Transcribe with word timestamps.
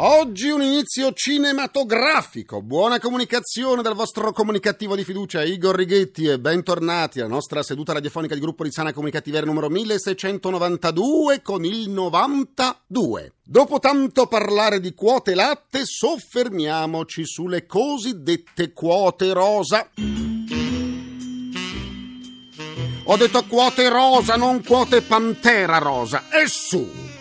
Oggi 0.00 0.48
un 0.48 0.62
inizio 0.62 1.12
cinematografico. 1.12 2.62
Buona 2.62 3.00
comunicazione 3.00 3.82
dal 3.82 3.96
vostro 3.96 4.30
comunicativo 4.30 4.94
di 4.94 5.02
fiducia 5.02 5.42
Igor 5.42 5.74
Righetti 5.74 6.26
e 6.26 6.38
bentornati 6.38 7.18
alla 7.18 7.28
nostra 7.28 7.64
seduta 7.64 7.94
radiofonica 7.94 8.34
di 8.34 8.40
gruppo 8.40 8.62
di 8.62 8.70
Sana 8.70 8.92
Comunicativer 8.92 9.44
numero 9.44 9.68
1692 9.68 11.42
con 11.42 11.64
il 11.64 11.90
92. 11.90 13.32
Dopo 13.42 13.80
tanto 13.80 14.28
parlare 14.28 14.78
di 14.78 14.94
quote 14.94 15.34
latte, 15.34 15.84
soffermiamoci 15.84 17.26
sulle 17.26 17.66
cosiddette 17.66 18.72
quote 18.72 19.32
rosa. 19.32 19.90
Ho 23.02 23.16
detto 23.16 23.44
quote 23.46 23.88
rosa, 23.88 24.36
non 24.36 24.62
quote 24.62 25.02
pantera 25.02 25.78
rosa. 25.78 26.28
E 26.30 26.46
su! 26.46 27.17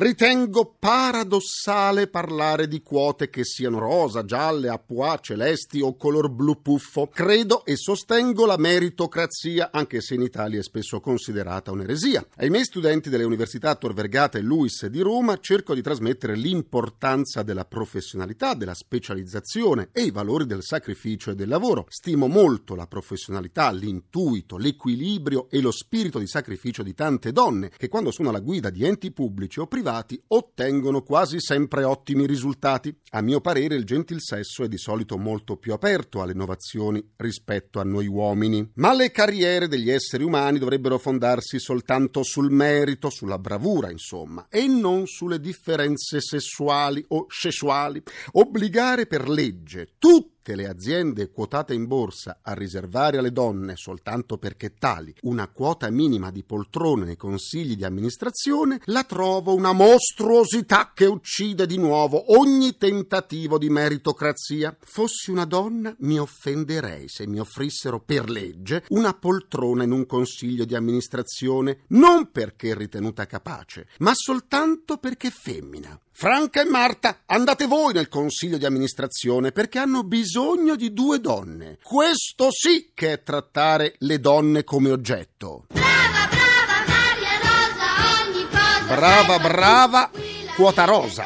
Ritengo 0.00 0.76
paradossale 0.78 2.06
parlare 2.06 2.68
di 2.68 2.82
quote 2.82 3.30
che 3.30 3.42
siano 3.42 3.80
rosa, 3.80 4.24
gialle, 4.24 4.68
appois, 4.68 5.18
celesti 5.22 5.80
o 5.80 5.96
color 5.96 6.30
blu 6.30 6.62
puffo. 6.62 7.08
Credo 7.08 7.64
e 7.64 7.74
sostengo 7.74 8.46
la 8.46 8.56
meritocrazia, 8.56 9.70
anche 9.72 10.00
se 10.00 10.14
in 10.14 10.22
Italia 10.22 10.60
è 10.60 10.62
spesso 10.62 11.00
considerata 11.00 11.72
un'eresia. 11.72 12.24
Ai 12.36 12.48
miei 12.48 12.62
studenti 12.62 13.08
delle 13.08 13.24
università 13.24 13.74
Tor 13.74 13.92
Vergata 13.92 14.38
e 14.38 14.40
Luis 14.40 14.86
di 14.86 15.00
Roma 15.00 15.40
cerco 15.40 15.74
di 15.74 15.82
trasmettere 15.82 16.36
l'importanza 16.36 17.42
della 17.42 17.64
professionalità, 17.64 18.54
della 18.54 18.74
specializzazione 18.74 19.88
e 19.90 20.02
i 20.02 20.12
valori 20.12 20.46
del 20.46 20.62
sacrificio 20.62 21.32
e 21.32 21.34
del 21.34 21.48
lavoro. 21.48 21.86
Stimo 21.88 22.28
molto 22.28 22.76
la 22.76 22.86
professionalità, 22.86 23.72
l'intuito, 23.72 24.58
l'equilibrio 24.58 25.48
e 25.50 25.60
lo 25.60 25.72
spirito 25.72 26.20
di 26.20 26.28
sacrificio 26.28 26.84
di 26.84 26.94
tante 26.94 27.32
donne 27.32 27.72
che 27.76 27.88
quando 27.88 28.12
sono 28.12 28.28
alla 28.28 28.38
guida 28.38 28.70
di 28.70 28.84
enti 28.84 29.10
pubblici 29.10 29.58
o 29.58 29.66
privati 29.66 29.86
privati 29.88 30.22
ottengono 30.28 31.02
quasi 31.02 31.40
sempre 31.40 31.82
ottimi 31.82 32.26
risultati. 32.26 32.94
A 33.12 33.22
mio 33.22 33.40
parere 33.40 33.74
il 33.74 33.84
gentil 33.84 34.20
sesso 34.20 34.62
è 34.62 34.68
di 34.68 34.76
solito 34.76 35.16
molto 35.16 35.56
più 35.56 35.72
aperto 35.72 36.20
alle 36.20 36.32
innovazioni 36.32 37.02
rispetto 37.16 37.80
a 37.80 37.84
noi 37.84 38.06
uomini. 38.06 38.70
Ma 38.74 38.92
le 38.92 39.10
carriere 39.10 39.66
degli 39.66 39.90
esseri 39.90 40.24
umani 40.24 40.58
dovrebbero 40.58 40.98
fondarsi 40.98 41.58
soltanto 41.58 42.22
sul 42.22 42.50
merito, 42.50 43.08
sulla 43.08 43.38
bravura, 43.38 43.90
insomma, 43.90 44.46
e 44.50 44.66
non 44.66 45.06
sulle 45.06 45.40
differenze 45.40 46.20
sessuali 46.20 47.02
o 47.08 47.24
sessuali. 47.28 48.02
Obbligare 48.32 49.06
per 49.06 49.26
legge 49.28 49.94
tutti 49.98 50.37
tutte 50.48 50.54
le 50.54 50.68
aziende 50.68 51.30
quotate 51.30 51.74
in 51.74 51.86
borsa 51.86 52.38
a 52.42 52.54
riservare 52.54 53.18
alle 53.18 53.32
donne, 53.32 53.76
soltanto 53.76 54.38
perché 54.38 54.74
tali, 54.78 55.14
una 55.22 55.48
quota 55.48 55.90
minima 55.90 56.30
di 56.30 56.42
poltrone 56.42 57.04
nei 57.04 57.16
consigli 57.16 57.76
di 57.76 57.84
amministrazione, 57.84 58.80
la 58.84 59.04
trovo 59.04 59.54
una 59.54 59.72
mostruosità 59.72 60.92
che 60.94 61.04
uccide 61.04 61.66
di 61.66 61.76
nuovo 61.76 62.38
ogni 62.38 62.78
tentativo 62.78 63.58
di 63.58 63.68
meritocrazia. 63.68 64.74
Fossi 64.80 65.30
una 65.30 65.44
donna, 65.44 65.94
mi 65.98 66.18
offenderei 66.18 67.08
se 67.08 67.26
mi 67.26 67.40
offrissero 67.40 68.00
per 68.00 68.30
legge 68.30 68.84
una 68.88 69.12
poltrona 69.12 69.82
in 69.82 69.90
un 69.90 70.06
consiglio 70.06 70.64
di 70.64 70.74
amministrazione, 70.74 71.80
non 71.88 72.30
perché 72.30 72.74
ritenuta 72.74 73.26
capace, 73.26 73.86
ma 73.98 74.12
soltanto 74.14 74.96
perché 74.96 75.30
femmina. 75.30 75.98
Franca 76.20 76.62
e 76.62 76.64
Marta, 76.64 77.20
andate 77.26 77.68
voi 77.68 77.92
nel 77.92 78.08
consiglio 78.08 78.58
di 78.58 78.64
amministrazione 78.64 79.52
perché 79.52 79.78
hanno 79.78 80.02
bisogno 80.02 80.74
di 80.74 80.92
due 80.92 81.20
donne. 81.20 81.78
Questo 81.80 82.48
sì 82.50 82.90
che 82.92 83.12
è 83.12 83.22
trattare 83.22 83.94
le 83.98 84.18
donne 84.18 84.64
come 84.64 84.90
oggetto. 84.90 85.66
Brava, 85.68 86.26
brava 86.26 86.82
Maria 86.88 87.38
Rosa, 87.38 88.26
ogni 88.26 88.48
cosa 88.50 88.94
Brava, 88.96 89.38
brava, 89.38 90.10
quota 90.56 90.84
rosa. 90.86 91.24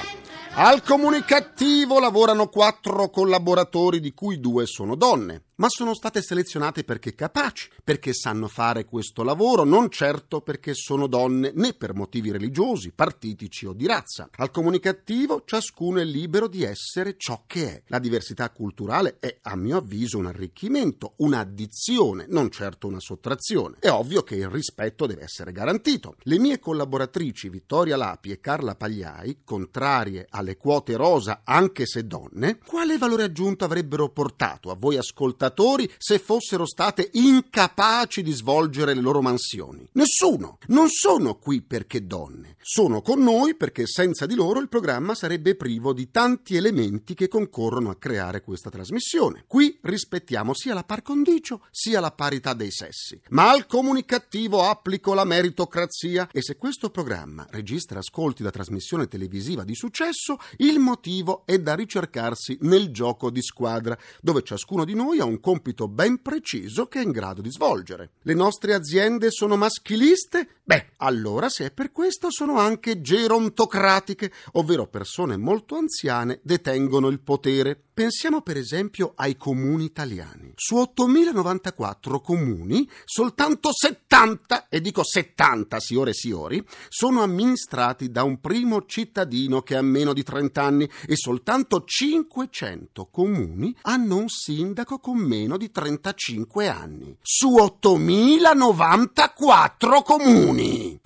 Al 0.56 0.82
comunicativo 0.82 1.98
lavorano 1.98 2.48
quattro 2.48 3.08
collaboratori 3.08 3.98
di 3.98 4.12
cui 4.12 4.40
due 4.40 4.66
sono 4.66 4.94
donne, 4.94 5.44
ma 5.62 5.68
sono 5.68 5.94
state 5.94 6.22
selezionate 6.22 6.82
perché 6.82 7.14
capaci, 7.14 7.70
perché 7.84 8.12
sanno 8.12 8.48
fare 8.48 8.84
questo 8.84 9.22
lavoro, 9.22 9.62
non 9.62 9.90
certo 9.90 10.40
perché 10.40 10.74
sono 10.74 11.06
donne 11.06 11.52
né 11.54 11.72
per 11.72 11.94
motivi 11.94 12.32
religiosi, 12.32 12.90
partitici 12.90 13.66
o 13.66 13.72
di 13.72 13.86
razza. 13.86 14.28
Al 14.38 14.50
comunicativo 14.50 15.44
ciascuno 15.44 16.00
è 16.00 16.04
libero 16.04 16.48
di 16.48 16.64
essere 16.64 17.14
ciò 17.16 17.44
che 17.46 17.74
è. 17.74 17.82
La 17.86 18.00
diversità 18.00 18.50
culturale 18.50 19.18
è, 19.20 19.38
a 19.42 19.54
mio 19.54 19.76
avviso, 19.76 20.18
un 20.18 20.26
arricchimento, 20.26 21.12
un'addizione, 21.18 22.26
non 22.28 22.50
certo 22.50 22.88
una 22.88 22.98
sottrazione. 22.98 23.76
È 23.78 23.88
ovvio 23.88 24.24
che 24.24 24.34
il 24.34 24.48
rispetto 24.48 25.06
deve 25.06 25.22
essere 25.22 25.52
garantito. 25.52 26.16
Le 26.22 26.40
mie 26.40 26.58
collaboratrici 26.58 27.48
Vittoria 27.48 27.96
Lapi 27.96 28.32
e 28.32 28.40
Carla 28.40 28.74
Pagliai, 28.74 29.42
contrarie 29.44 30.26
alle 30.28 30.56
quote 30.56 30.96
rosa 30.96 31.42
anche 31.44 31.86
se 31.86 32.04
donne, 32.04 32.58
quale 32.66 32.98
valore 32.98 33.22
aggiunto 33.22 33.64
avrebbero 33.64 34.08
portato 34.08 34.68
a 34.68 34.74
voi 34.76 34.96
ascoltatori 34.96 35.50
se 35.98 36.18
fossero 36.18 36.66
state 36.66 37.10
incapaci 37.12 38.22
di 38.22 38.32
svolgere 38.32 38.94
le 38.94 39.00
loro 39.00 39.20
mansioni? 39.20 39.88
Nessuno. 39.92 40.58
Non 40.68 40.88
sono 40.88 41.36
qui 41.36 41.62
perché 41.62 42.06
donne. 42.06 42.56
Sono 42.60 43.02
con 43.02 43.22
noi 43.22 43.54
perché 43.54 43.86
senza 43.86 44.26
di 44.26 44.34
loro 44.34 44.60
il 44.60 44.68
programma 44.68 45.14
sarebbe 45.14 45.56
privo 45.56 45.92
di 45.92 46.10
tanti 46.10 46.56
elementi 46.56 47.14
che 47.14 47.28
concorrono 47.28 47.90
a 47.90 47.96
creare 47.96 48.42
questa 48.42 48.70
trasmissione. 48.70 49.44
Qui 49.46 49.78
rispettiamo 49.82 50.54
sia 50.54 50.74
la 50.74 50.84
par 50.84 51.02
condicio 51.02 51.66
sia 51.70 52.00
la 52.00 52.12
parità 52.12 52.54
dei 52.54 52.70
sessi. 52.70 53.20
Ma 53.30 53.50
al 53.50 53.66
comunicativo 53.66 54.62
applico 54.62 55.14
la 55.14 55.24
meritocrazia 55.24 56.28
e 56.32 56.42
se 56.42 56.56
questo 56.56 56.90
programma 56.90 57.46
registra 57.50 57.98
ascolti 57.98 58.42
da 58.42 58.50
trasmissione 58.50 59.08
televisiva 59.08 59.64
di 59.64 59.74
successo, 59.74 60.38
il 60.58 60.78
motivo 60.78 61.42
è 61.44 61.58
da 61.58 61.74
ricercarsi 61.74 62.58
nel 62.62 62.90
gioco 62.90 63.30
di 63.30 63.42
squadra, 63.42 63.98
dove 64.20 64.42
ciascuno 64.42 64.84
di 64.84 64.94
noi 64.94 65.20
ha 65.20 65.24
un 65.24 65.31
compito 65.40 65.88
ben 65.88 66.22
preciso 66.22 66.86
che 66.86 67.00
è 67.00 67.02
in 67.02 67.10
grado 67.10 67.40
di 67.40 67.50
svolgere. 67.50 68.10
Le 68.22 68.34
nostre 68.34 68.74
aziende 68.74 69.30
sono 69.30 69.56
maschiliste? 69.56 70.48
Beh, 70.62 70.92
allora 70.98 71.48
se 71.48 71.66
è 71.66 71.70
per 71.70 71.92
questo 71.92 72.30
sono 72.30 72.58
anche 72.58 73.00
gerontocratiche, 73.00 74.32
ovvero 74.52 74.86
persone 74.86 75.36
molto 75.36 75.76
anziane 75.76 76.40
detengono 76.42 77.08
il 77.08 77.20
potere. 77.20 77.80
Pensiamo 77.94 78.40
per 78.40 78.56
esempio 78.56 79.12
ai 79.16 79.36
comuni 79.36 79.84
italiani. 79.84 80.52
Su 80.54 80.76
8094 80.76 82.22
comuni, 82.22 82.88
soltanto 83.04 83.68
70, 83.70 84.68
e 84.70 84.80
dico 84.80 85.04
70 85.04 85.78
siore 85.78 86.14
siori, 86.14 86.64
sono 86.88 87.22
amministrati 87.22 88.10
da 88.10 88.22
un 88.22 88.40
primo 88.40 88.86
cittadino 88.86 89.60
che 89.60 89.76
ha 89.76 89.82
meno 89.82 90.14
di 90.14 90.22
30 90.22 90.62
anni 90.62 90.88
e 91.06 91.16
soltanto 91.16 91.84
500 91.84 93.08
comuni 93.10 93.76
hanno 93.82 94.16
un 94.16 94.30
sindaco 94.30 94.98
con 94.98 95.18
meno 95.18 95.58
di 95.58 95.70
35 95.70 96.68
anni. 96.68 97.14
Su 97.20 97.56
8094 97.56 100.00
comuni. 100.00 100.98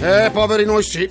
Eh, 0.00 0.30
poveri 0.32 0.64
noi 0.64 0.82
sì. 0.82 1.08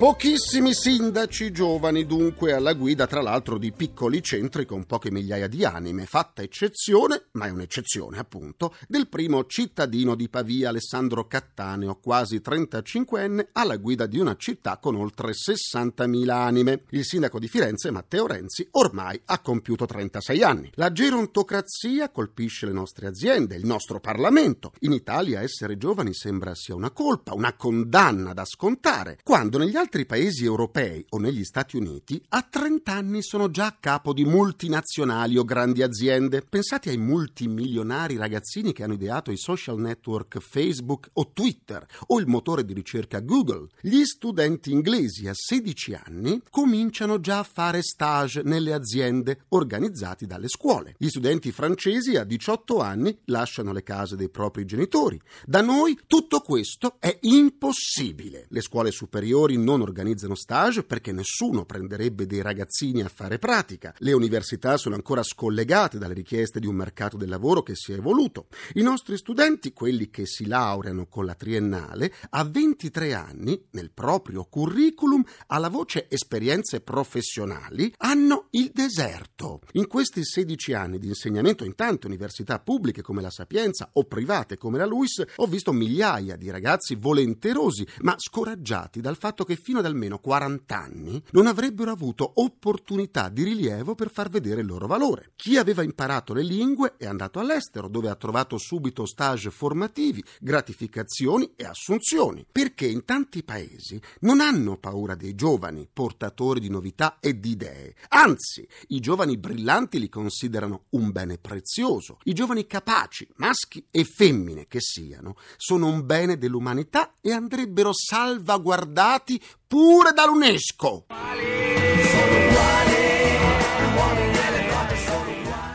Pochissimi 0.00 0.72
sindaci 0.72 1.52
giovani 1.52 2.06
dunque 2.06 2.54
alla 2.54 2.72
guida 2.72 3.06
tra 3.06 3.20
l'altro 3.20 3.58
di 3.58 3.70
piccoli 3.70 4.22
centri 4.22 4.64
con 4.64 4.86
poche 4.86 5.10
migliaia 5.10 5.46
di 5.46 5.62
anime, 5.62 6.06
fatta 6.06 6.40
eccezione, 6.40 7.24
ma 7.32 7.44
è 7.44 7.50
un'eccezione 7.50 8.16
appunto, 8.16 8.74
del 8.88 9.08
primo 9.08 9.44
cittadino 9.44 10.14
di 10.14 10.30
Pavia 10.30 10.70
Alessandro 10.70 11.26
Cattaneo, 11.26 11.96
quasi 11.96 12.40
35enne, 12.42 13.48
alla 13.52 13.76
guida 13.76 14.06
di 14.06 14.18
una 14.18 14.36
città 14.36 14.78
con 14.78 14.96
oltre 14.96 15.32
60.000 15.32 16.30
anime. 16.30 16.84
Il 16.92 17.04
sindaco 17.04 17.38
di 17.38 17.48
Firenze, 17.48 17.90
Matteo 17.90 18.26
Renzi, 18.26 18.66
ormai 18.70 19.20
ha 19.26 19.38
compiuto 19.40 19.84
36 19.84 20.42
anni. 20.42 20.70
La 20.76 20.92
gerontocrazia 20.92 22.08
colpisce 22.08 22.64
le 22.64 22.72
nostre 22.72 23.06
aziende, 23.06 23.54
il 23.54 23.66
nostro 23.66 24.00
Parlamento. 24.00 24.72
In 24.78 24.92
Italia 24.92 25.42
essere 25.42 25.76
giovani 25.76 26.14
sembra 26.14 26.54
sia 26.54 26.74
una 26.74 26.90
colpa, 26.90 27.34
una 27.34 27.52
condanna 27.52 28.32
da 28.32 28.46
scontare, 28.46 29.18
quando 29.22 29.58
negli 29.58 29.76
altri 29.76 29.88
altri 29.90 30.06
paesi 30.06 30.44
europei 30.44 31.04
o 31.08 31.18
negli 31.18 31.42
Stati 31.42 31.76
Uniti 31.76 32.22
a 32.28 32.46
30 32.48 32.92
anni 32.92 33.24
sono 33.24 33.50
già 33.50 33.66
a 33.66 33.76
capo 33.80 34.12
di 34.12 34.24
multinazionali 34.24 35.36
o 35.36 35.42
grandi 35.42 35.82
aziende. 35.82 36.42
Pensate 36.42 36.90
ai 36.90 36.96
multimilionari 36.96 38.16
ragazzini 38.16 38.72
che 38.72 38.84
hanno 38.84 38.92
ideato 38.92 39.32
i 39.32 39.36
social 39.36 39.80
network 39.80 40.38
Facebook 40.38 41.10
o 41.14 41.32
Twitter 41.32 41.84
o 42.06 42.20
il 42.20 42.28
motore 42.28 42.64
di 42.64 42.72
ricerca 42.72 43.18
Google. 43.18 43.66
Gli 43.80 44.04
studenti 44.04 44.70
inglesi 44.70 45.26
a 45.26 45.32
16 45.34 45.98
anni 46.04 46.40
cominciano 46.50 47.18
già 47.18 47.40
a 47.40 47.42
fare 47.42 47.82
stage 47.82 48.42
nelle 48.44 48.72
aziende 48.72 49.40
organizzati 49.48 50.24
dalle 50.24 50.46
scuole. 50.46 50.94
Gli 50.98 51.08
studenti 51.08 51.50
francesi 51.50 52.14
a 52.14 52.22
18 52.22 52.78
anni 52.78 53.18
lasciano 53.24 53.72
le 53.72 53.82
case 53.82 54.14
dei 54.14 54.28
propri 54.28 54.64
genitori. 54.66 55.20
Da 55.44 55.62
noi 55.62 55.98
tutto 56.06 56.38
questo 56.38 56.94
è 57.00 57.18
impossibile. 57.22 58.46
Le 58.50 58.60
scuole 58.60 58.92
superiori 58.92 59.56
non 59.56 59.78
organizzano 59.82 60.34
stage 60.34 60.84
perché 60.84 61.12
nessuno 61.12 61.64
prenderebbe 61.64 62.26
dei 62.26 62.42
ragazzini 62.42 63.02
a 63.02 63.08
fare 63.08 63.38
pratica. 63.38 63.94
Le 63.98 64.12
università 64.12 64.76
sono 64.76 64.94
ancora 64.94 65.22
scollegate 65.22 65.98
dalle 65.98 66.14
richieste 66.14 66.60
di 66.60 66.66
un 66.66 66.74
mercato 66.74 67.16
del 67.16 67.28
lavoro 67.28 67.62
che 67.62 67.74
si 67.74 67.92
è 67.92 67.96
evoluto. 67.96 68.48
I 68.74 68.82
nostri 68.82 69.16
studenti, 69.16 69.72
quelli 69.72 70.10
che 70.10 70.26
si 70.26 70.46
laureano 70.46 71.06
con 71.06 71.24
la 71.24 71.34
triennale, 71.34 72.12
a 72.30 72.44
23 72.44 73.14
anni, 73.14 73.66
nel 73.70 73.90
proprio 73.92 74.44
curriculum, 74.44 75.24
alla 75.46 75.68
voce 75.68 76.06
esperienze 76.08 76.80
professionali, 76.80 77.92
hanno 77.98 78.48
il 78.50 78.70
deserto. 78.72 79.60
In 79.72 79.86
questi 79.86 80.24
16 80.24 80.72
anni 80.72 80.98
di 80.98 81.08
insegnamento 81.08 81.64
in 81.64 81.74
tante 81.74 82.06
università 82.06 82.58
pubbliche 82.58 83.02
come 83.02 83.22
la 83.22 83.30
Sapienza 83.30 83.90
o 83.94 84.04
private 84.04 84.56
come 84.56 84.78
la 84.78 84.86
LUIS, 84.86 85.24
ho 85.36 85.46
visto 85.46 85.72
migliaia 85.72 86.36
di 86.36 86.50
ragazzi 86.50 86.94
volenterosi, 86.94 87.86
ma 88.00 88.14
scoraggiati 88.18 89.00
dal 89.00 89.16
fatto 89.16 89.44
che 89.44 89.56
fino 89.70 89.78
ad 89.78 89.86
almeno 89.86 90.18
40 90.18 90.76
anni 90.76 91.22
non 91.30 91.46
avrebbero 91.46 91.92
avuto 91.92 92.28
opportunità 92.34 93.28
di 93.28 93.44
rilievo 93.44 93.94
per 93.94 94.10
far 94.10 94.28
vedere 94.28 94.62
il 94.62 94.66
loro 94.66 94.88
valore. 94.88 95.30
Chi 95.36 95.56
aveva 95.56 95.84
imparato 95.84 96.34
le 96.34 96.42
lingue 96.42 96.94
è 96.96 97.06
andato 97.06 97.38
all'estero, 97.38 97.86
dove 97.86 98.08
ha 98.08 98.16
trovato 98.16 98.58
subito 98.58 99.06
stage 99.06 99.52
formativi, 99.52 100.24
gratificazioni 100.40 101.52
e 101.54 101.66
assunzioni, 101.66 102.44
perché 102.50 102.86
in 102.86 103.04
tanti 103.04 103.44
paesi 103.44 104.00
non 104.22 104.40
hanno 104.40 104.76
paura 104.76 105.14
dei 105.14 105.36
giovani, 105.36 105.88
portatori 105.92 106.58
di 106.58 106.68
novità 106.68 107.18
e 107.20 107.38
di 107.38 107.50
idee. 107.50 107.94
Anzi, 108.08 108.66
i 108.88 108.98
giovani 108.98 109.36
brillanti 109.36 110.00
li 110.00 110.08
considerano 110.08 110.86
un 110.90 111.12
bene 111.12 111.38
prezioso. 111.38 112.18
I 112.24 112.32
giovani 112.32 112.66
capaci, 112.66 113.28
maschi 113.36 113.86
e 113.88 114.02
femmine 114.02 114.66
che 114.66 114.80
siano, 114.80 115.36
sono 115.56 115.86
un 115.86 116.04
bene 116.04 116.38
dell'umanità 116.38 117.14
e 117.20 117.30
andrebbero 117.30 117.92
salvaguardati 117.92 119.40
pure 119.66 120.12
dall'UNESCO. 120.12 121.06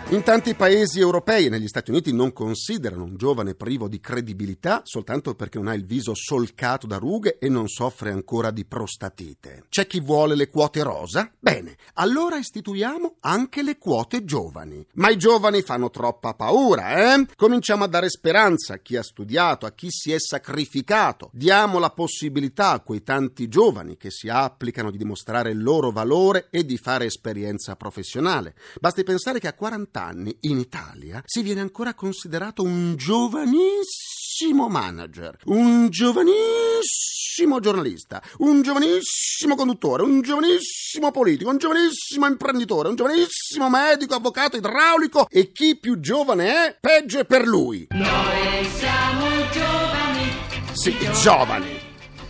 In 0.10 0.22
tanti 0.22 0.54
paesi 0.54 1.00
europei 1.00 1.48
e 1.48 1.50
negli 1.50 1.68
Stati 1.68 1.90
Uniti 1.90 2.14
non 2.14 2.32
considerano 2.32 3.06
un 3.06 3.18
giovane 3.18 3.56
privo 3.56 3.88
di 3.88 4.00
credibilità 4.00 4.82
soltanto 4.84 5.34
perché 5.34 5.58
non 5.58 5.68
ha 5.68 5.74
il 5.74 5.84
viso 5.84 6.14
solcato 6.14 6.86
da 6.86 6.98
rughe 6.98 7.40
e 7.40 7.50
non 7.50 7.68
soffre 7.68 8.12
ancora 8.12 8.52
di 8.52 8.66
prostatite. 8.66 9.64
C'è 9.68 9.88
chi 9.88 10.00
vuole 10.00 10.36
le 10.36 10.50
quote 10.50 10.84
rosa? 10.84 11.32
Bene, 11.40 11.76
allora 11.96 12.38
istituiamo 12.38 13.16
anche 13.22 13.64
le 13.64 13.80
quote 13.80 14.24
giovani. 14.24 14.86
Ma 14.94 15.10
i 15.10 15.18
giovani 15.18 15.64
fanno 15.64 15.90
troppa 15.90 16.36
paura, 16.36 17.16
eh? 17.16 17.26
Cominciamo 17.36 17.84
a 17.84 17.88
dare 17.88 18.08
speranza 18.10 18.76
a 18.76 18.78
chi 18.78 18.98
ha 18.98 19.04
studiato, 19.04 19.66
a 19.66 19.72
chi 19.72 19.88
si 19.90 20.12
è 20.12 20.20
sacrificato. 20.20 21.32
Diamo 21.34 21.80
la 21.80 21.90
possibilità 21.90 22.70
a 22.70 22.82
quei 22.82 23.02
tanti 23.02 23.48
giovani 23.48 23.98
che 23.98 24.12
si 24.12 24.30
applicano 24.30 24.92
di 24.92 25.00
dimostrare 25.00 25.50
il 25.50 25.64
loro 25.64 25.90
valore 25.90 26.48
e 26.52 26.64
di 26.64 26.78
fare 26.78 27.06
esperienza 27.06 27.76
professionale. 27.76 28.54
Basti 28.80 29.04
pensare 29.04 29.40
che 29.40 29.48
a 29.48 29.54
40 29.56 29.95
anni 29.96 30.36
in 30.42 30.60
Italia 30.60 31.22
si 31.26 31.42
viene 31.42 31.62
ancora 31.62 31.94
considerato 31.94 32.64
un 32.64 32.96
giovanissimo 32.96 34.68
manager, 34.68 35.38
un 35.46 35.90
giovanissimo 35.90 37.60
giornalista, 37.60 38.22
un 38.40 38.62
giovanissimo 38.62 39.56
conduttore, 39.56 40.04
un 40.04 40.22
giovanissimo 40.22 41.12
politico, 41.12 41.50
un 41.50 41.58
giovanissimo 41.58 42.28
imprenditore, 42.28 42.90
un 42.90 42.96
giovanissimo 42.96 43.70
medico, 43.70 44.16
avvocato, 44.16 44.58
idraulico 44.58 45.28
e 45.30 45.52
chi 45.52 45.78
più 45.78 46.00
giovane 46.00 46.68
è, 46.68 46.78
peggio 46.80 47.20
è 47.20 47.26
per 47.26 47.46
lui. 47.46 47.88
Noi 47.92 48.66
siamo 48.78 49.28
giovani, 49.52 50.32
Sì, 50.74 50.96
giovani. 51.22 51.80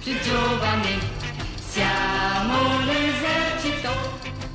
più 0.03 0.13
giovani, 0.19 1.04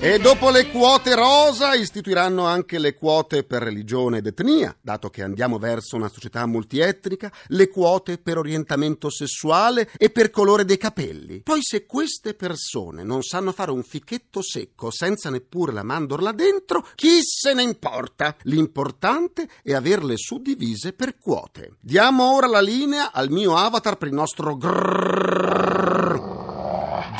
E 0.02 0.18
dopo 0.18 0.48
le 0.48 0.70
quote 0.70 1.14
rosa 1.14 1.74
istituiranno 1.74 2.46
anche 2.46 2.78
le 2.78 2.94
quote 2.94 3.44
per 3.44 3.62
religione 3.62 4.16
ed 4.16 4.28
etnia, 4.28 4.74
dato 4.80 5.10
che 5.10 5.22
andiamo 5.22 5.58
verso 5.58 5.94
una 5.94 6.08
società 6.08 6.46
multietnica, 6.46 7.30
le 7.48 7.68
quote 7.68 8.16
per 8.16 8.38
orientamento 8.38 9.10
sessuale 9.10 9.90
e 9.98 10.08
per 10.08 10.30
colore 10.30 10.64
dei 10.64 10.78
capelli. 10.78 11.42
Poi 11.42 11.58
se 11.60 11.84
queste 11.84 12.32
persone 12.32 13.02
non 13.02 13.22
sanno 13.22 13.52
fare 13.52 13.72
un 13.72 13.82
fichetto 13.82 14.40
secco 14.40 14.90
senza 14.90 15.28
neppure 15.28 15.72
la 15.72 15.82
mandorla 15.82 16.32
dentro, 16.32 16.86
chi 16.94 17.18
se 17.22 17.52
ne 17.52 17.62
importa? 17.62 18.34
L'importante 18.44 19.50
è 19.62 19.74
averle 19.74 20.16
suddivise 20.16 20.94
per 20.94 21.18
quote. 21.18 21.74
Diamo 21.78 22.36
ora 22.36 22.46
la 22.46 22.62
linea 22.62 23.12
al 23.12 23.28
mio 23.28 23.54
avatar 23.54 23.98
per 23.98 24.08
il 24.08 24.14
nostro 24.14 24.56
grrrr. 24.56 25.59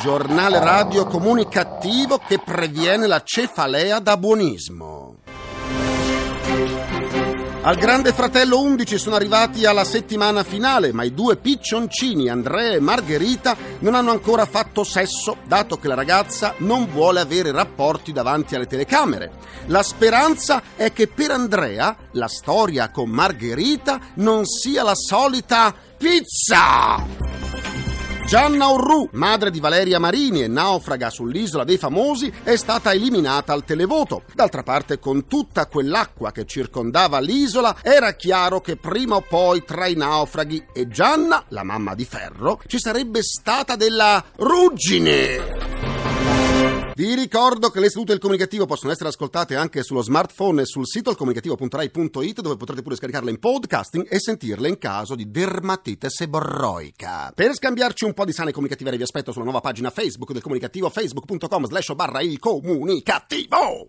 Giornale 0.01 0.59
radio 0.59 1.05
comunicativo 1.05 2.19
che 2.27 2.39
previene 2.39 3.05
la 3.05 3.21
cefalea 3.23 3.99
da 3.99 4.17
buonismo. 4.17 5.17
Al 7.61 7.75
Grande 7.75 8.11
Fratello 8.11 8.59
11 8.61 8.97
sono 8.97 9.15
arrivati 9.15 9.67
alla 9.67 9.83
settimana 9.83 10.43
finale, 10.43 10.91
ma 10.91 11.03
i 11.03 11.13
due 11.13 11.35
piccioncini, 11.35 12.29
Andrea 12.29 12.73
e 12.73 12.79
Margherita, 12.79 13.55
non 13.81 13.93
hanno 13.93 14.09
ancora 14.09 14.47
fatto 14.47 14.83
sesso, 14.83 15.37
dato 15.45 15.77
che 15.77 15.87
la 15.87 15.93
ragazza 15.93 16.55
non 16.57 16.89
vuole 16.89 17.19
avere 17.19 17.51
rapporti 17.51 18.11
davanti 18.11 18.55
alle 18.55 18.65
telecamere. 18.65 19.33
La 19.67 19.83
speranza 19.83 20.63
è 20.75 20.91
che 20.91 21.09
per 21.09 21.29
Andrea 21.29 21.95
la 22.13 22.27
storia 22.27 22.89
con 22.89 23.11
Margherita 23.11 23.99
non 24.15 24.47
sia 24.47 24.81
la 24.81 24.95
solita 24.95 25.71
pizza! 25.95 27.40
Gianna 28.31 28.71
Orru, 28.71 29.09
madre 29.11 29.51
di 29.51 29.59
Valeria 29.59 29.99
Marini 29.99 30.41
e 30.41 30.47
naufraga 30.47 31.09
sull'isola 31.09 31.65
dei 31.65 31.77
famosi, 31.77 32.31
è 32.43 32.55
stata 32.55 32.93
eliminata 32.93 33.51
al 33.51 33.65
televoto. 33.65 34.23
D'altra 34.33 34.63
parte, 34.63 34.99
con 34.99 35.27
tutta 35.27 35.65
quell'acqua 35.65 36.31
che 36.31 36.45
circondava 36.45 37.19
l'isola, 37.19 37.75
era 37.81 38.13
chiaro 38.13 38.61
che 38.61 38.77
prima 38.77 39.15
o 39.15 39.21
poi 39.27 39.65
tra 39.65 39.85
i 39.85 39.95
naufraghi 39.95 40.63
e 40.71 40.87
Gianna, 40.87 41.43
la 41.49 41.63
mamma 41.63 41.93
di 41.93 42.05
Ferro, 42.05 42.61
ci 42.67 42.79
sarebbe 42.79 43.21
stata 43.21 43.75
della 43.75 44.23
ruggine. 44.37 45.80
Vi 47.01 47.15
ricordo 47.15 47.71
che 47.71 47.79
le 47.79 47.89
sedute 47.89 48.11
del 48.11 48.21
comunicativo 48.21 48.67
possono 48.67 48.91
essere 48.91 49.09
ascoltate 49.09 49.55
anche 49.55 49.81
sullo 49.81 50.03
smartphone 50.03 50.61
e 50.61 50.65
sul 50.65 50.85
sito 50.85 51.09
alcomunicativo.rai.it 51.09 52.41
dove 52.41 52.57
potrete 52.57 52.83
pure 52.83 52.95
scaricarle 52.95 53.31
in 53.31 53.39
podcasting 53.39 54.05
e 54.07 54.19
sentirle 54.19 54.67
in 54.67 54.77
caso 54.77 55.15
di 55.15 55.31
dermatite 55.31 56.11
seborroica. 56.11 57.31
Per 57.33 57.55
scambiarci 57.55 58.05
un 58.05 58.13
po' 58.13 58.23
di 58.23 58.33
sane 58.33 58.51
comunicative 58.51 58.95
vi 58.95 59.01
aspetto 59.01 59.31
sulla 59.31 59.45
nuova 59.45 59.61
pagina 59.61 59.89
Facebook 59.89 60.31
del 60.31 60.43
comunicativo 60.43 60.91
facebook.com 60.91 61.65
slash 61.65 61.95
barra 61.95 62.21
il 62.21 62.37
comunicativo. 62.37 63.87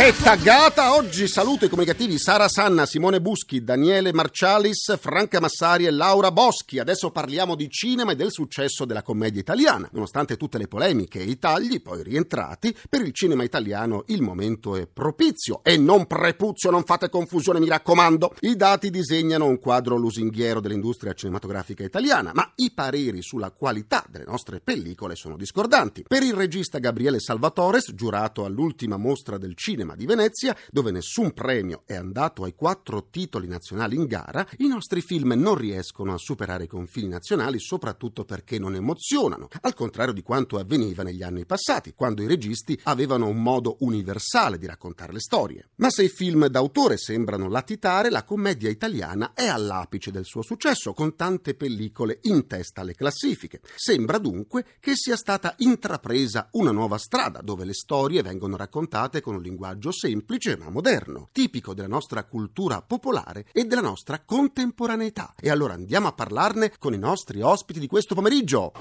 Che 0.00 0.14
taggata! 0.14 0.94
Oggi 0.94 1.28
saluto 1.28 1.66
i 1.66 1.68
comunicativi 1.68 2.18
Sara 2.18 2.48
Sanna, 2.48 2.86
Simone 2.86 3.20
Buschi, 3.20 3.62
Daniele 3.62 4.14
Marcialis, 4.14 4.96
Franca 4.98 5.40
Massari 5.40 5.84
e 5.84 5.90
Laura 5.90 6.32
Boschi. 6.32 6.78
Adesso 6.78 7.10
parliamo 7.10 7.54
di 7.54 7.68
cinema 7.68 8.12
e 8.12 8.16
del 8.16 8.32
successo 8.32 8.86
della 8.86 9.02
commedia 9.02 9.42
italiana. 9.42 9.90
Nonostante 9.92 10.38
tutte 10.38 10.56
le 10.56 10.68
polemiche 10.68 11.20
e 11.20 11.24
i 11.24 11.38
tagli 11.38 11.82
poi 11.82 12.02
rientrati, 12.02 12.74
per 12.88 13.02
il 13.02 13.12
cinema 13.12 13.44
italiano 13.44 14.04
il 14.06 14.22
momento 14.22 14.74
è 14.74 14.86
propizio. 14.86 15.60
E 15.62 15.76
non 15.76 16.06
prepuzio, 16.06 16.70
non 16.70 16.84
fate 16.84 17.10
confusione, 17.10 17.60
mi 17.60 17.68
raccomando. 17.68 18.36
I 18.40 18.56
dati 18.56 18.88
disegnano 18.88 19.44
un 19.44 19.58
quadro 19.58 19.96
lusinghiero 19.96 20.60
dell'industria 20.60 21.12
cinematografica 21.12 21.84
italiana, 21.84 22.30
ma 22.32 22.50
i 22.54 22.72
pareri 22.72 23.20
sulla 23.20 23.50
qualità 23.50 24.02
delle 24.08 24.24
nostre 24.24 24.62
pellicole 24.62 25.14
sono 25.14 25.36
discordanti. 25.36 26.04
Per 26.08 26.22
il 26.22 26.32
regista 26.32 26.78
Gabriele 26.78 27.20
Salvatores, 27.20 27.92
giurato 27.92 28.46
all'ultima 28.46 28.96
mostra 28.96 29.36
del 29.36 29.54
cinema 29.54 29.88
Cinema 29.90 29.94
di 29.96 30.06
Venezia, 30.06 30.56
dove 30.70 30.90
nessun 30.90 31.32
premio 31.32 31.82
è 31.86 31.94
andato 31.94 32.44
ai 32.44 32.54
quattro 32.54 33.08
titoli 33.10 33.46
nazionali 33.46 33.96
in 33.96 34.06
gara, 34.06 34.46
i 34.58 34.66
nostri 34.66 35.00
film 35.00 35.32
non 35.36 35.54
riescono 35.54 36.12
a 36.12 36.18
superare 36.18 36.64
i 36.64 36.68
confini 36.68 37.08
nazionali, 37.08 37.58
soprattutto 37.58 38.24
perché 38.24 38.58
non 38.58 38.74
emozionano, 38.74 39.48
al 39.62 39.74
contrario 39.74 40.12
di 40.12 40.22
quanto 40.22 40.58
avveniva 40.58 41.02
negli 41.02 41.22
anni 41.22 41.46
passati, 41.46 41.94
quando 41.94 42.22
i 42.22 42.26
registi 42.26 42.78
avevano 42.84 43.26
un 43.26 43.42
modo 43.42 43.76
universale 43.80 44.58
di 44.58 44.66
raccontare 44.66 45.12
le 45.12 45.20
storie. 45.20 45.70
Ma 45.76 45.90
se 45.90 46.04
i 46.04 46.08
film 46.08 46.46
d'autore 46.46 46.96
sembrano 46.96 47.48
latitare, 47.48 48.10
la 48.10 48.24
commedia 48.24 48.68
italiana 48.68 49.32
è 49.34 49.46
all'apice 49.46 50.10
del 50.10 50.24
suo 50.24 50.42
successo, 50.42 50.92
con 50.92 51.16
tante 51.16 51.54
pellicole 51.54 52.18
in 52.22 52.46
testa 52.46 52.82
alle 52.82 52.94
classifiche. 52.94 53.60
Sembra 53.74 54.18
dunque 54.18 54.64
che 54.80 54.92
sia 54.94 55.16
stata 55.16 55.54
intrapresa 55.58 56.48
una 56.52 56.70
nuova 56.70 56.98
strada, 56.98 57.40
dove 57.40 57.64
le 57.64 57.74
storie 57.74 58.22
vengono 58.22 58.56
raccontate 58.56 59.20
con 59.20 59.34
un 59.34 59.42
linguaggio 59.42 59.69
semplice 59.90 60.56
ma 60.56 60.70
moderno, 60.70 61.28
tipico 61.32 61.74
della 61.74 61.88
nostra 61.88 62.24
cultura 62.24 62.82
popolare 62.82 63.46
e 63.52 63.64
della 63.64 63.80
nostra 63.80 64.20
contemporaneità. 64.20 65.34
E 65.40 65.50
allora 65.50 65.74
andiamo 65.74 66.08
a 66.08 66.12
parlarne 66.12 66.72
con 66.78 66.94
i 66.94 66.98
nostri 66.98 67.40
ospiti 67.42 67.80
di 67.80 67.86
questo 67.86 68.14
pomeriggio. 68.14 68.72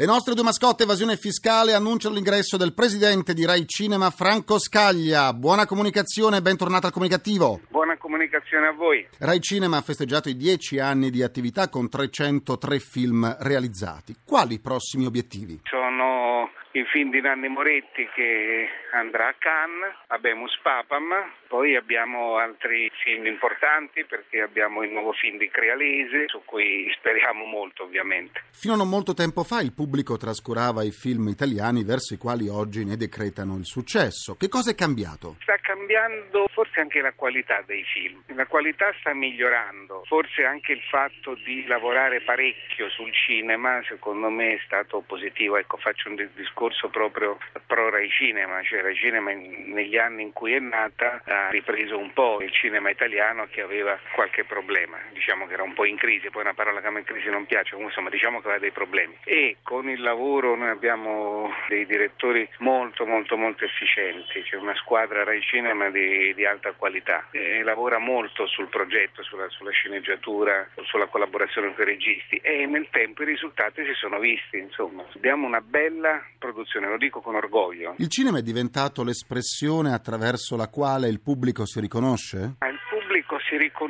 Le 0.00 0.06
nostre 0.06 0.32
due 0.32 0.44
mascotte 0.44 0.84
evasione 0.84 1.18
fiscale 1.18 1.74
annunciano 1.74 2.14
l'ingresso 2.14 2.56
del 2.56 2.72
presidente 2.72 3.34
di 3.34 3.44
Rai 3.44 3.66
Cinema 3.66 4.08
Franco 4.08 4.58
Scaglia. 4.58 5.30
Buona 5.34 5.66
comunicazione 5.66 6.38
e 6.38 6.40
bentornato 6.40 6.86
al 6.86 6.92
comunicativo. 6.92 7.60
Buona 7.68 7.98
comunicazione 7.98 8.68
a 8.68 8.72
voi. 8.72 9.06
Rai 9.18 9.40
Cinema 9.40 9.76
ha 9.76 9.82
festeggiato 9.82 10.30
i 10.30 10.36
dieci 10.36 10.78
anni 10.78 11.10
di 11.10 11.22
attività 11.22 11.68
con 11.68 11.90
303 11.90 12.78
film 12.78 13.36
realizzati. 13.40 14.16
Quali 14.24 14.54
i 14.54 14.60
prossimi 14.60 15.04
obiettivi? 15.04 15.60
Sono 15.64 16.48
il 16.72 16.86
film 16.86 17.10
di 17.10 17.20
Nanni 17.20 17.48
Moretti 17.48 18.08
che 18.14 18.68
andrà 18.92 19.28
a 19.28 19.34
Cannes, 19.36 19.94
Abemus 20.08 20.56
Papam, 20.62 21.10
poi 21.48 21.74
abbiamo 21.74 22.36
altri 22.36 22.90
film 23.02 23.26
importanti 23.26 24.04
perché 24.04 24.40
abbiamo 24.40 24.82
il 24.82 24.90
nuovo 24.92 25.12
film 25.12 25.36
di 25.38 25.48
Crealese 25.50 26.28
su 26.28 26.42
cui 26.44 26.88
speriamo 26.96 27.44
molto 27.44 27.82
ovviamente. 27.82 28.44
Fino 28.52 28.74
a 28.74 28.76
non 28.76 28.88
molto 28.88 29.14
tempo 29.14 29.42
fa 29.42 29.60
il 29.60 29.72
pubblico 29.72 30.16
trascurava 30.16 30.84
i 30.84 30.92
film 30.92 31.26
italiani 31.28 31.82
verso 31.82 32.14
i 32.14 32.18
quali 32.18 32.48
oggi 32.48 32.84
ne 32.84 32.96
decretano 32.96 33.56
il 33.56 33.64
successo. 33.64 34.36
Che 34.36 34.48
cosa 34.48 34.70
è 34.70 34.74
cambiato? 34.74 35.36
Sta 35.40 35.56
cambiando 35.60 36.46
anche 36.80 37.00
la 37.00 37.12
qualità 37.12 37.62
dei 37.66 37.84
film, 37.84 38.22
la 38.34 38.46
qualità 38.46 38.92
sta 38.98 39.14
migliorando, 39.14 40.02
forse 40.06 40.44
anche 40.44 40.72
il 40.72 40.82
fatto 40.82 41.34
di 41.44 41.66
lavorare 41.66 42.20
parecchio 42.20 42.88
sul 42.90 43.12
cinema 43.12 43.82
secondo 43.84 44.28
me 44.30 44.54
è 44.54 44.60
stato 44.64 45.00
positivo, 45.00 45.56
ecco 45.56 45.76
faccio 45.76 46.08
un 46.08 46.28
discorso 46.34 46.88
proprio 46.88 47.38
pro 47.66 47.90
Rai 47.90 48.08
Cinema, 48.10 48.62
cioè 48.62 48.82
Rai 48.82 48.96
Cinema 48.96 49.32
negli 49.32 49.96
anni 49.96 50.22
in 50.22 50.32
cui 50.32 50.54
è 50.54 50.58
nata 50.58 51.22
ha 51.24 51.48
ripreso 51.50 51.98
un 51.98 52.12
po' 52.12 52.40
il 52.40 52.52
cinema 52.52 52.90
italiano 52.90 53.46
che 53.50 53.60
aveva 53.60 53.98
qualche 54.14 54.44
problema, 54.44 54.98
diciamo 55.12 55.46
che 55.46 55.54
era 55.54 55.62
un 55.62 55.74
po' 55.74 55.84
in 55.84 55.96
crisi, 55.96 56.30
poi 56.30 56.42
una 56.42 56.54
parola 56.54 56.80
che 56.80 56.86
a 56.86 56.90
me 56.90 57.00
in 57.00 57.04
crisi 57.04 57.28
non 57.28 57.46
piace, 57.46 57.70
comunque 57.70 57.92
insomma 57.92 58.10
diciamo 58.10 58.40
che 58.40 58.46
aveva 58.46 58.60
dei 58.60 58.72
problemi. 58.72 59.16
E 59.24 59.56
con 59.62 59.88
il 59.88 60.00
lavoro 60.00 60.54
noi 60.56 60.70
abbiamo 60.70 61.52
dei 61.68 61.86
direttori 61.86 62.48
molto 62.58 63.06
molto 63.06 63.36
molto 63.36 63.64
efficienti, 63.64 64.42
c'è 64.42 64.56
una 64.56 64.74
squadra 64.76 65.24
Rai 65.24 65.40
Cinema 65.42 65.90
di, 65.90 66.34
di 66.34 66.44
alta 66.44 66.69
qualità 66.72 67.28
e 67.30 67.62
lavora 67.62 67.98
molto 67.98 68.46
sul 68.46 68.68
progetto, 68.68 69.22
sulla, 69.22 69.48
sulla 69.48 69.70
sceneggiatura, 69.70 70.68
sulla 70.84 71.06
collaborazione 71.06 71.74
con 71.74 71.84
i 71.84 71.90
registi 71.90 72.36
e 72.36 72.66
nel 72.66 72.88
tempo 72.90 73.22
i 73.22 73.26
risultati 73.26 73.84
si 73.84 73.94
sono 73.94 74.18
visti, 74.18 74.58
insomma 74.58 75.04
abbiamo 75.14 75.46
una 75.46 75.60
bella 75.60 76.22
produzione, 76.38 76.88
lo 76.88 76.96
dico 76.96 77.20
con 77.20 77.34
orgoglio. 77.34 77.94
Il 77.98 78.08
cinema 78.08 78.38
è 78.38 78.42
diventato 78.42 79.02
l'espressione 79.02 79.92
attraverso 79.92 80.56
la 80.56 80.68
quale 80.68 81.08
il 81.08 81.20
pubblico 81.20 81.66
si 81.66 81.80
riconosce? 81.80 82.56
Pubblico 82.58 82.69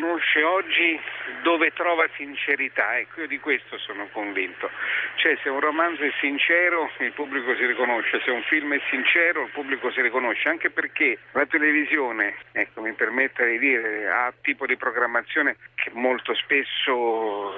si 0.01 0.07
riconosce 0.07 0.43
oggi 0.43 0.99
dove 1.43 1.73
trova 1.73 2.09
sincerità, 2.17 2.99
ecco 2.99 3.21
io 3.21 3.27
di 3.27 3.39
questo 3.39 3.77
sono 3.79 4.09
convinto. 4.13 4.71
Cioè 5.17 5.39
se 5.43 5.51
un 5.51 5.61
romanzo 5.61 6.03
è 6.03 6.11
sincero 6.21 6.89
il 7.01 7.13
pubblico 7.13 7.55
si 7.55 7.67
riconosce, 7.67 8.21
se 8.25 8.31
un 8.31 8.43
film 8.49 8.73
è 8.75 8.81
sincero 8.89 9.45
il 9.45 9.51
pubblico 9.53 9.91
si 9.93 10.01
riconosce, 10.01 10.49
anche 10.49 10.71
perché 10.71 11.19
la 11.33 11.45
televisione, 11.45 12.35
ecco 12.53 12.81
mi 12.81 12.93
permetta 12.95 13.45
di 13.45 13.59
dire, 13.59 14.09
ha 14.09 14.33
tipo 14.41 14.67
di 14.67 14.77
programmazione 14.77 15.57
che 15.75 15.91
molto 15.93 16.35
spesso 16.35 17.53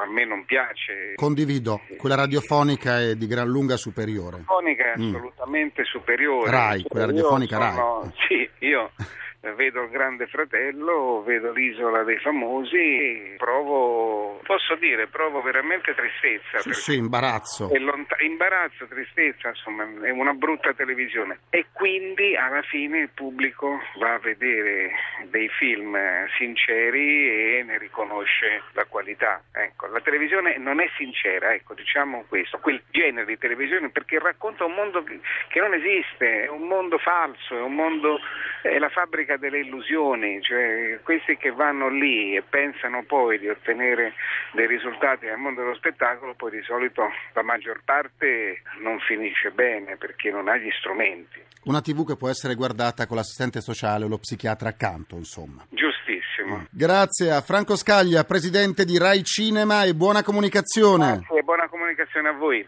a 0.00 0.06
me 0.06 0.24
non 0.24 0.44
piace. 0.44 1.14
Condivido, 1.16 1.80
quella 1.96 2.16
radiofonica 2.16 3.00
è 3.00 3.14
di 3.14 3.26
gran 3.26 3.48
lunga 3.48 3.76
superiore. 3.76 4.44
Radiofonica 4.44 4.92
è 4.92 4.98
mm. 4.98 5.08
assolutamente 5.08 5.84
superiore. 5.84 6.50
Rai, 6.50 6.82
quella 6.82 7.06
radiofonica 7.06 7.56
sono, 7.56 8.00
Rai. 8.02 8.12
Sì, 8.28 8.50
io 8.66 8.90
vedo 9.54 9.82
il 9.82 9.90
Grande 9.90 10.26
Fratello, 10.26 11.22
vedo 11.22 11.52
l'isola 11.52 12.02
dei 12.02 12.18
famosi, 12.18 13.34
provo, 13.38 14.40
posso 14.44 14.74
dire, 14.76 15.06
provo 15.06 15.40
veramente 15.40 15.94
tristezza. 15.94 16.58
Sì, 16.58 16.72
sì 16.72 16.96
imbarazzo. 16.96 17.70
Lonta- 17.78 18.16
imbarazzo, 18.20 18.86
tristezza, 18.86 19.48
insomma, 19.48 19.86
è 20.02 20.10
una 20.10 20.34
brutta 20.34 20.74
televisione. 20.74 21.40
E 21.50 21.66
quindi 21.72 22.36
alla 22.36 22.62
fine 22.62 23.00
il 23.00 23.10
pubblico 23.14 23.80
va 23.98 24.14
a 24.14 24.18
vedere 24.18 24.90
dei 25.30 25.48
film 25.48 25.96
sinceri 26.36 27.58
e 27.58 27.62
ne 27.62 27.78
riconosce 27.78 28.62
la 28.72 28.84
qualità. 28.84 29.42
Ecco, 29.52 29.86
la 29.86 30.00
televisione 30.00 30.58
non 30.58 30.80
è 30.80 30.90
sincera, 30.96 31.54
ecco, 31.54 31.74
diciamo 31.74 32.24
questo, 32.28 32.58
quel 32.58 32.82
genere 32.90 33.26
di 33.26 33.38
televisione 33.38 33.90
perché 33.90 34.18
racconta 34.18 34.64
un 34.64 34.74
mondo 34.74 35.02
che 35.02 35.60
non 35.60 35.72
esiste, 35.74 36.44
è 36.44 36.48
un 36.48 36.66
mondo 36.66 36.98
falso, 36.98 37.56
è 37.56 37.60
un 37.60 37.74
mondo, 37.74 38.18
è 38.62 38.78
la 38.78 38.88
fabbrica 38.90 39.29
delle 39.36 39.60
illusioni, 39.60 40.40
cioè 40.42 41.00
questi 41.02 41.36
che 41.36 41.50
vanno 41.50 41.88
lì 41.88 42.36
e 42.36 42.42
pensano 42.42 43.04
poi 43.04 43.38
di 43.38 43.48
ottenere 43.48 44.14
dei 44.52 44.66
risultati 44.66 45.26
nel 45.26 45.36
mondo 45.36 45.62
dello 45.62 45.74
spettacolo, 45.74 46.34
poi 46.34 46.50
di 46.52 46.62
solito 46.62 47.02
la 47.34 47.42
maggior 47.42 47.82
parte 47.84 48.62
non 48.80 48.98
finisce 49.00 49.50
bene 49.50 49.96
perché 49.96 50.30
non 50.30 50.48
ha 50.48 50.56
gli 50.56 50.70
strumenti. 50.78 51.42
Una 51.64 51.80
TV 51.80 52.06
che 52.06 52.16
può 52.16 52.28
essere 52.28 52.54
guardata 52.54 53.06
con 53.06 53.16
l'assistente 53.16 53.60
sociale 53.60 54.04
o 54.04 54.08
lo 54.08 54.18
psichiatra 54.18 54.70
accanto, 54.70 55.16
insomma. 55.16 55.64
Giustissimo. 55.68 56.66
Grazie 56.70 57.32
a 57.32 57.42
Franco 57.42 57.76
Scaglia, 57.76 58.24
presidente 58.24 58.84
di 58.84 58.98
Rai 58.98 59.22
Cinema 59.22 59.84
e 59.84 59.94
buona 59.94 60.22
comunicazione. 60.22 61.18
Grazie, 61.18 61.42
buona 61.42 61.68
comunicazione 61.68 62.28
a 62.28 62.32
voi. 62.32 62.66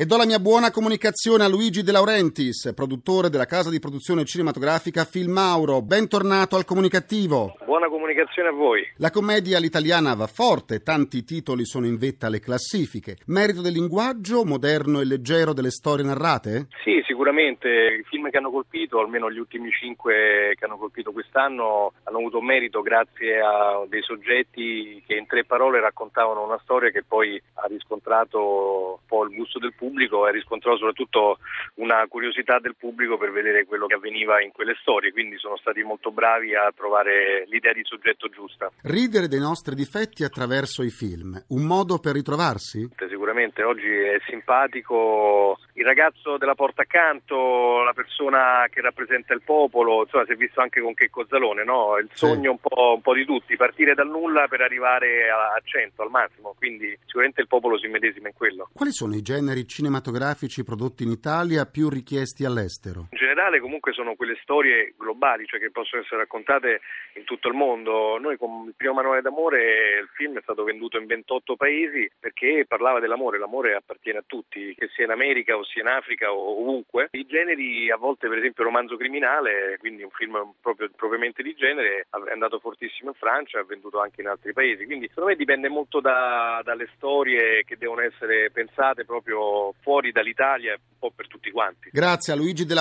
E 0.00 0.06
do 0.06 0.16
la 0.16 0.26
mia 0.26 0.38
buona 0.38 0.70
comunicazione 0.70 1.42
a 1.42 1.48
Luigi 1.48 1.82
De 1.82 1.90
Laurentiis, 1.90 2.72
produttore 2.72 3.30
della 3.30 3.46
casa 3.46 3.68
di 3.68 3.80
produzione 3.80 4.24
cinematografica 4.24 5.04
Filmauro. 5.04 5.82
Bentornato 5.82 6.54
al 6.54 6.64
comunicativo. 6.64 7.56
Buona 7.64 7.88
comunicazione 7.88 8.50
a 8.50 8.52
voi. 8.52 8.86
La 8.98 9.10
commedia 9.10 9.56
all'italiana 9.56 10.14
va 10.14 10.28
forte, 10.28 10.84
tanti 10.84 11.24
titoli 11.24 11.66
sono 11.66 11.86
in 11.86 11.96
vetta 11.96 12.28
alle 12.28 12.38
classifiche. 12.38 13.16
Merito 13.26 13.60
del 13.60 13.72
linguaggio, 13.72 14.44
moderno 14.44 15.00
e 15.00 15.04
leggero 15.04 15.52
delle 15.52 15.72
storie 15.72 16.04
narrate? 16.04 16.68
Sì, 16.84 17.02
sicuramente. 17.04 17.68
I 17.68 18.04
film 18.04 18.30
che 18.30 18.36
hanno 18.36 18.52
colpito, 18.52 19.00
almeno 19.00 19.28
gli 19.32 19.38
ultimi 19.38 19.72
cinque 19.72 20.54
che 20.56 20.64
hanno 20.64 20.78
colpito 20.78 21.10
quest'anno, 21.10 21.92
hanno 22.04 22.18
avuto 22.18 22.40
merito 22.40 22.82
grazie 22.82 23.40
a 23.40 23.84
dei 23.88 24.02
soggetti 24.02 25.02
che 25.04 25.16
in 25.16 25.26
tre 25.26 25.44
parole 25.44 25.80
raccontavano 25.80 26.44
una 26.44 26.60
storia 26.62 26.90
che 26.90 27.02
poi 27.02 27.42
ha 27.54 27.66
riscontrato 27.66 29.00
un 29.00 29.06
po' 29.08 29.24
il 29.24 29.34
gusto 29.34 29.58
del 29.58 29.70
pubblico 29.74 29.86
e 29.96 30.28
ha 30.28 30.32
riscontrato 30.32 30.78
soprattutto 30.78 31.38
una 31.74 32.06
curiosità 32.08 32.58
del 32.58 32.76
pubblico 32.76 33.16
per 33.16 33.30
vedere 33.30 33.64
quello 33.64 33.86
che 33.86 33.94
avveniva 33.94 34.42
in 34.42 34.52
quelle 34.52 34.76
storie, 34.80 35.12
quindi 35.12 35.38
sono 35.38 35.56
stati 35.56 35.82
molto 35.82 36.10
bravi 36.10 36.54
a 36.54 36.72
trovare 36.74 37.44
l'idea 37.48 37.72
di 37.72 37.82
soggetto 37.84 38.28
giusta. 38.28 38.70
Ridere 38.82 39.28
dei 39.28 39.40
nostri 39.40 39.74
difetti 39.74 40.24
attraverso 40.24 40.82
i 40.82 40.90
film, 40.90 41.40
un 41.48 41.64
modo 41.64 41.98
per 41.98 42.14
ritrovarsi? 42.14 42.88
Sicuramente 43.08 43.62
oggi 43.62 43.88
è 43.88 44.18
simpatico 44.26 45.58
il 45.74 45.84
ragazzo 45.84 46.36
della 46.38 46.54
porta 46.54 46.82
accanto, 46.82 47.82
la 47.82 47.92
persona 47.92 48.66
che 48.68 48.80
rappresenta 48.80 49.32
il 49.32 49.42
popolo, 49.44 50.02
insomma 50.02 50.24
si 50.24 50.32
è 50.32 50.36
visto 50.36 50.60
anche 50.60 50.80
con 50.80 50.94
Checco 50.94 51.26
Zalone, 51.28 51.64
no? 51.64 51.96
il 51.98 52.08
sogno 52.12 52.40
sì. 52.40 52.48
un, 52.48 52.58
po', 52.58 52.94
un 52.94 53.00
po' 53.00 53.14
di 53.14 53.24
tutti, 53.24 53.56
partire 53.56 53.94
dal 53.94 54.08
nulla 54.08 54.46
per 54.48 54.60
arrivare 54.60 55.30
a, 55.30 55.54
a 55.54 55.60
100 55.62 56.02
al 56.02 56.10
massimo, 56.10 56.54
quindi 56.56 56.96
sicuramente 57.06 57.40
il 57.40 57.46
popolo 57.46 57.78
si 57.78 57.86
medesima 57.86 58.28
in 58.28 58.34
quello. 58.34 58.70
Quali 58.72 58.92
sono 58.92 59.14
i 59.14 59.22
generi 59.22 59.66
cinematografici 59.78 60.64
prodotti 60.64 61.04
in 61.04 61.10
Italia 61.10 61.64
più 61.64 61.88
richiesti 61.88 62.44
all'estero? 62.44 63.06
Generale 63.38 63.60
comunque 63.60 63.92
sono 63.92 64.16
quelle 64.16 64.36
storie 64.42 64.94
globali, 64.98 65.46
cioè 65.46 65.60
che 65.60 65.70
possono 65.70 66.02
essere 66.02 66.22
raccontate 66.22 66.80
in 67.14 67.22
tutto 67.22 67.46
il 67.46 67.54
mondo. 67.54 68.18
Noi 68.18 68.36
con 68.36 68.66
il 68.66 68.74
primo 68.76 68.94
manuale 68.94 69.22
d'amore 69.22 70.00
il 70.00 70.08
film 70.14 70.36
è 70.36 70.42
stato 70.42 70.64
venduto 70.64 70.98
in 70.98 71.06
28 71.06 71.54
paesi 71.54 72.10
perché 72.18 72.64
parlava 72.66 72.98
dell'amore 72.98 73.38
l'amore, 73.38 73.76
appartiene 73.76 74.18
a 74.18 74.24
tutti, 74.26 74.74
che 74.76 74.88
sia 74.92 75.04
in 75.04 75.12
America 75.12 75.56
o 75.56 75.62
sia 75.62 75.82
in 75.82 75.86
Africa 75.86 76.32
o 76.32 76.62
ovunque. 76.62 77.10
I 77.12 77.26
generi, 77.26 77.88
a 77.92 77.96
volte 77.96 78.26
per 78.26 78.38
esempio 78.38 78.64
romanzo 78.64 78.96
criminale, 78.96 79.76
quindi 79.78 80.02
un 80.02 80.10
film 80.10 80.54
proprio, 80.60 80.90
propriamente 80.96 81.44
di 81.44 81.54
genere, 81.54 82.08
è 82.10 82.32
andato 82.32 82.58
fortissimo 82.58 83.10
in 83.10 83.16
Francia, 83.16 83.60
ha 83.60 83.64
venduto 83.64 84.00
anche 84.00 84.20
in 84.20 84.26
altri 84.26 84.52
paesi, 84.52 84.84
quindi 84.84 85.06
secondo 85.06 85.30
me 85.30 85.36
dipende 85.36 85.68
molto 85.68 86.00
da, 86.00 86.60
dalle 86.64 86.90
storie 86.96 87.62
che 87.62 87.76
devono 87.76 88.00
essere 88.00 88.50
pensate 88.50 89.04
proprio 89.04 89.72
fuori 89.80 90.10
dall'Italia, 90.10 90.72
un 90.72 90.98
po' 90.98 91.12
per 91.14 91.28
tutti 91.28 91.52
quanti. 91.52 91.90
Grazie 91.92 92.32
a 92.32 92.36
Luigi 92.36 92.64
De 92.64 92.74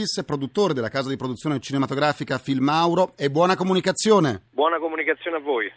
Laurentiis, 0.00 0.22
produttore 0.24 0.72
della 0.74 0.88
casa 0.88 1.08
di 1.08 1.16
produzione 1.16 1.60
cinematografica 1.60 2.38
Filmauro 2.38 3.12
e 3.16 3.30
buona 3.30 3.56
comunicazione. 3.56 4.44
Buona 4.50 4.78
comunicazione 4.78 5.36
a 5.36 5.40
voi. 5.40 5.70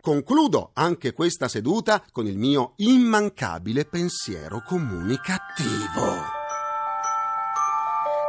Concludo 0.00 0.70
anche 0.74 1.12
questa 1.12 1.48
seduta 1.48 2.02
con 2.10 2.26
il 2.26 2.36
mio 2.36 2.72
immancabile 2.76 3.84
pensiero 3.84 4.62
comunicativo. 4.64 6.39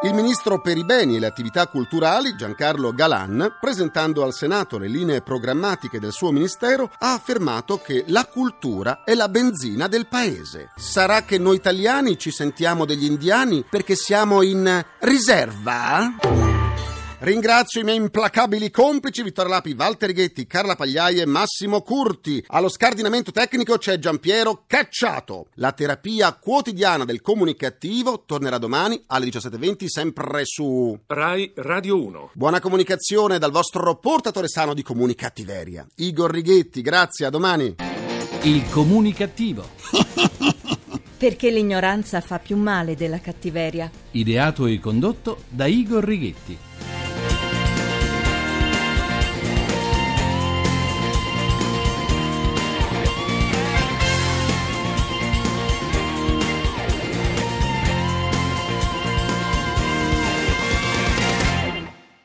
Il 0.03 0.15
ministro 0.15 0.59
per 0.59 0.77
i 0.77 0.83
beni 0.83 1.15
e 1.15 1.19
le 1.19 1.27
attività 1.27 1.67
culturali, 1.67 2.35
Giancarlo 2.35 2.91
Galan, 2.91 3.57
presentando 3.61 4.23
al 4.23 4.33
Senato 4.33 4.79
le 4.79 4.87
linee 4.87 5.21
programmatiche 5.21 5.99
del 5.99 6.11
suo 6.11 6.31
ministero, 6.31 6.89
ha 6.97 7.13
affermato 7.13 7.77
che 7.77 8.05
la 8.07 8.25
cultura 8.25 9.03
è 9.03 9.13
la 9.13 9.29
benzina 9.29 9.87
del 9.87 10.07
paese. 10.07 10.71
Sarà 10.75 11.21
che 11.21 11.37
noi 11.37 11.57
italiani 11.57 12.17
ci 12.17 12.31
sentiamo 12.31 12.85
degli 12.85 13.05
indiani 13.05 13.63
perché 13.69 13.93
siamo 13.93 14.41
in 14.41 14.83
riserva? 15.01 16.50
Ringrazio 17.23 17.81
i 17.81 17.83
miei 17.83 17.97
implacabili 17.97 18.71
complici 18.71 19.21
Vittorio 19.21 19.51
Lapi, 19.51 19.75
Walter 19.77 20.11
Ghetti, 20.11 20.47
Carla 20.47 20.75
Pagliai 20.75 21.19
e 21.19 21.27
Massimo 21.27 21.83
Curti. 21.83 22.43
Allo 22.47 22.67
scardinamento 22.67 23.29
tecnico 23.29 23.77
c'è 23.77 23.99
Giampiero 23.99 24.63
Cacciato. 24.65 25.49
La 25.57 25.71
terapia 25.71 26.33
quotidiana 26.33 27.05
del 27.05 27.21
comunicativo 27.21 28.23
tornerà 28.25 28.57
domani 28.57 28.99
alle 29.05 29.27
17.20 29.27 29.85
sempre 29.85 30.41
su 30.45 30.99
Rai 31.05 31.51
Radio 31.57 32.03
1. 32.03 32.31
Buona 32.33 32.59
comunicazione 32.59 33.37
dal 33.37 33.51
vostro 33.51 33.95
portatore 33.97 34.47
sano 34.47 34.73
di 34.73 34.81
comunicattiveria. 34.81 35.85
Igor 35.97 36.31
Righetti, 36.31 36.81
grazie, 36.81 37.27
a 37.27 37.29
domani. 37.29 37.75
Il 38.41 38.67
comunicativo. 38.71 39.69
Perché 41.19 41.51
l'ignoranza 41.51 42.19
fa 42.19 42.39
più 42.39 42.57
male 42.57 42.95
della 42.95 43.19
cattiveria. 43.19 43.91
Ideato 44.09 44.65
e 44.65 44.79
condotto 44.79 45.43
da 45.49 45.67
Igor 45.67 46.03
Righetti. 46.03 46.69